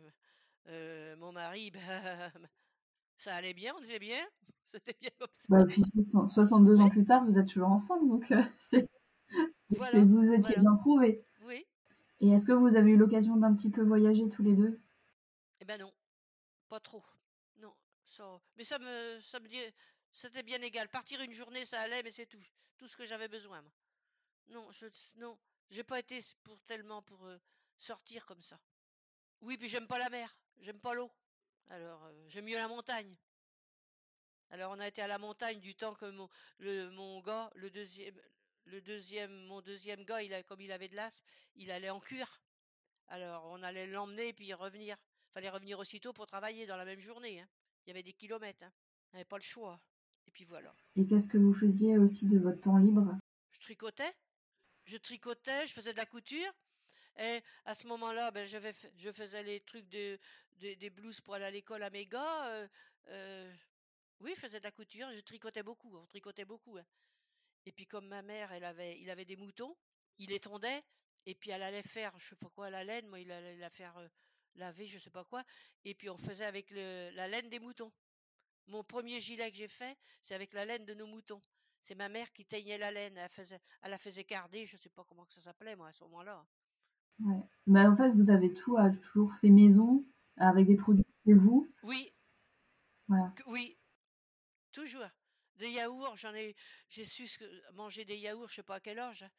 [0.67, 2.31] euh, mon mari, ben,
[3.17, 4.25] ça allait bien, on était bien.
[4.65, 5.47] C'était bien comme ça.
[5.49, 8.87] Bah, puis 62 ans plus tard, vous êtes toujours ensemble, donc euh, c'est,
[9.69, 11.25] vous étiez bien trouvés.
[11.41, 11.65] Oui.
[12.19, 14.79] Et est-ce que vous avez eu l'occasion d'un petit peu voyager tous les deux
[15.59, 15.91] Eh ben non,
[16.67, 17.03] pas trop.
[17.57, 17.73] Non,
[18.05, 19.57] ça, mais ça me, ça me dit,
[20.11, 20.87] c'était bien égal.
[20.89, 22.37] Partir une journée, ça allait, mais c'est tout,
[22.77, 23.61] tout ce que j'avais besoin.
[23.61, 23.71] Moi.
[24.49, 25.37] Non, je, non,
[25.69, 27.37] j'ai pas été pour tellement pour euh,
[27.77, 28.59] sortir comme ça.
[29.41, 31.11] Oui, puis j'aime pas la mer, j'aime pas l'eau.
[31.69, 33.15] Alors, euh, j'aime mieux la montagne.
[34.49, 37.69] Alors, on a été à la montagne du temps que mon, le, mon gars, le
[37.69, 38.19] deuxième,
[38.65, 41.21] le deuxième, mon deuxième gars, il a, comme il avait de l'as,
[41.55, 42.41] il allait en cure.
[43.07, 44.97] Alors, on allait l'emmener puis revenir.
[45.31, 47.39] Fallait revenir aussitôt pour travailler dans la même journée.
[47.39, 47.47] Hein.
[47.85, 48.63] Il y avait des kilomètres.
[48.63, 48.71] Hein.
[49.11, 49.79] On n'avait pas le choix.
[50.25, 50.73] Et puis voilà.
[50.95, 53.17] Et qu'est-ce que vous faisiez aussi de votre temps libre?
[53.51, 54.11] Je tricotais.
[54.89, 56.51] Je tricotais, je faisais de la couture.
[57.15, 60.17] Et à ce moment-là, ben, je faisais les trucs de,
[60.57, 62.47] des blouses pour aller à l'école à mes gars.
[62.47, 62.67] Euh,
[63.09, 63.53] euh,
[64.19, 66.77] oui, je faisais de la couture, je tricotais beaucoup, on tricotait beaucoup.
[66.77, 66.85] Hein.
[67.67, 69.77] Et puis comme ma mère, avait, il avait des moutons,
[70.17, 70.83] il les tondait,
[71.27, 73.69] et puis elle allait faire, je sais pas quoi, la laine, moi il allait la
[73.69, 74.07] faire euh,
[74.55, 75.43] laver, je sais pas quoi,
[75.85, 77.91] et puis on faisait avec la laine des moutons.
[78.65, 81.41] Mon premier gilet que j'ai fait, c'est avec la laine de nos moutons.
[81.81, 84.89] C'est ma mère qui teignait la laine, elle, faisait, elle la faisait carder, je sais
[84.89, 86.45] pas comment que ça s'appelait moi à ce moment-là.
[87.21, 87.41] Ouais.
[87.67, 90.05] Bah, en fait, vous avez tout toujours fait maison,
[90.37, 91.69] avec des produits chez vous.
[91.83, 92.11] Oui.
[93.07, 93.33] Voilà.
[93.47, 93.77] Oui.
[94.71, 95.09] Toujours.
[95.57, 96.55] Des yaourts, j'en ai,
[96.89, 97.27] j'ai su
[97.73, 99.23] manger des yaourts, je sais pas à quel âge.
[99.23, 99.29] Hein.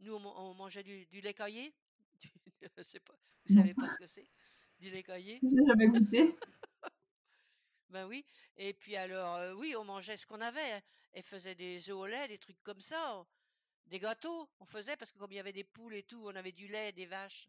[0.00, 1.72] Nous, on, mangeait du, lait caillé.
[3.04, 4.28] pas, vous savez pas ce que c'est,
[4.78, 5.38] du lait caillé.
[5.42, 6.34] J'ai jamais goûté.
[7.90, 8.24] ben oui.
[8.56, 10.72] Et puis alors, euh, oui, on mangeait ce qu'on avait.
[10.72, 10.80] Hein.
[11.12, 13.24] Elle faisait des œufs au lait, des trucs comme ça.
[13.86, 16.34] Des gâteaux, on faisait parce que comme il y avait des poules et tout, on
[16.36, 17.48] avait du lait, des vaches.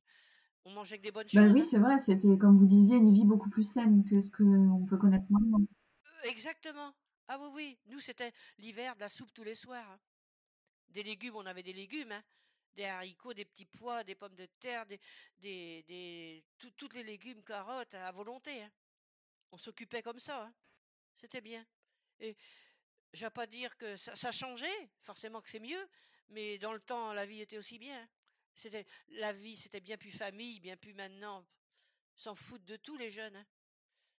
[0.66, 1.52] On mangeait que des bonnes choses.
[1.52, 1.64] Oui, hein.
[1.64, 4.98] c'est vrai, c'était comme vous disiez une vie beaucoup plus saine que ce qu'on peut
[4.98, 5.60] connaître maintenant.
[5.62, 6.94] Euh, exactement.
[7.28, 7.80] Ah oui, oui.
[7.88, 9.90] Nous, c'était l'hiver de la soupe tous les soirs.
[9.90, 10.00] Hein.
[10.90, 12.12] Des légumes, on avait des légumes.
[12.12, 12.24] Hein.
[12.76, 15.00] Des haricots, des petits pois, des pommes de terre, des,
[15.40, 16.44] des, des
[16.78, 18.52] toutes les légumes, carottes, à volonté.
[19.52, 20.52] On s'occupait comme ça.
[21.16, 21.66] C'était bien.
[22.20, 22.36] Et
[23.14, 25.90] je vais pas dire que ça, ça changeait, forcément que c'est mieux,
[26.30, 28.08] mais dans le temps, la vie était aussi bien.
[28.54, 31.46] C'était la vie, c'était bien plus famille, bien plus maintenant.
[32.16, 33.36] S'en foutent de tous les jeunes.
[33.36, 33.46] Hein.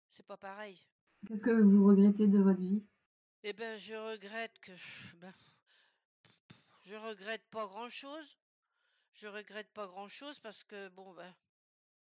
[0.09, 0.79] C'est pas pareil.
[1.27, 2.85] Qu'est-ce que vous regrettez de votre vie?
[3.45, 4.73] Eh ben, je regrette que
[5.17, 5.35] ben,
[6.83, 8.39] je regrette pas grand-chose.
[9.15, 11.35] Je regrette pas grand-chose parce que bon ben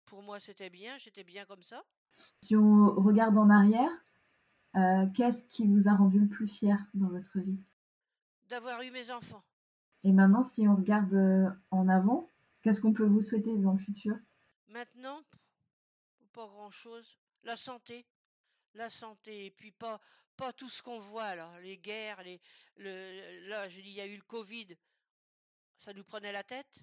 [0.04, 1.84] pour moi c'était bien, j'étais bien comme ça.
[2.42, 3.90] Si on regarde en arrière,
[4.76, 7.60] euh, qu'est-ce qui vous a rendu le plus fier dans votre vie?
[8.48, 9.42] D'avoir eu mes enfants.
[10.04, 12.28] Et maintenant, si on regarde euh, en avant,
[12.62, 14.16] qu'est-ce qu'on peut vous souhaiter dans le futur?
[14.68, 15.22] Maintenant,
[16.32, 17.18] pas grand-chose.
[17.42, 18.06] La santé.
[18.74, 19.46] La santé.
[19.46, 20.00] Et puis pas,
[20.36, 21.50] pas tout ce qu'on voit là.
[21.60, 22.40] Les guerres, les,
[22.76, 24.76] le, là, je dis, il y a eu le Covid.
[25.78, 26.78] Ça nous prenait la tête.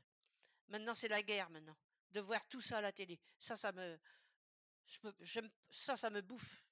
[0.69, 1.75] Maintenant, c'est la guerre maintenant.
[2.11, 3.19] De voir tout ça à la télé.
[3.39, 3.97] Ça, ça me,
[5.21, 6.65] je ça, ça me bouffe.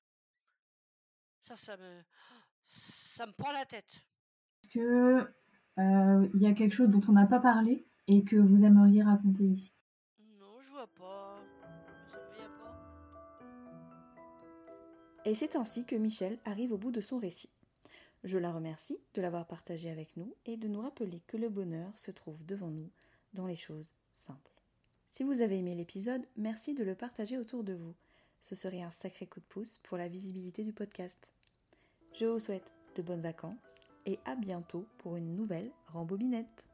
[1.41, 2.01] Ça, ça me,
[2.67, 4.01] ça me prend la tête.
[4.71, 5.27] Que
[5.77, 9.03] euh, il y a quelque chose dont on n'a pas parlé et que vous aimeriez
[9.03, 9.73] raconter ici
[10.39, 11.41] Non, je vois pas.
[12.09, 12.95] Ça me vient pas.
[15.25, 17.49] Et c'est ainsi que Michel arrive au bout de son récit.
[18.23, 21.95] Je la remercie de l'avoir partagé avec nous et de nous rappeler que le bonheur
[21.95, 22.89] se trouve devant nous
[23.33, 24.51] dans les choses simples.
[25.09, 27.95] Si vous avez aimé l'épisode, merci de le partager autour de vous.
[28.47, 31.33] Ce serait un sacré coup de pouce pour la visibilité du podcast.
[32.13, 36.67] Je vous souhaite de bonnes vacances et à bientôt pour une nouvelle rembobinette.